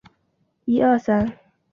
[0.03, 1.37] 蒙盖亚尔人口变化图示